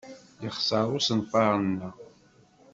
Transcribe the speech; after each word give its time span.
Yexṣer 0.43 0.87
usenfar-nneɣ. 0.97 1.95